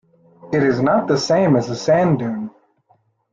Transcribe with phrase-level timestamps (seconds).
[0.51, 2.49] It is not the same as a sand dune.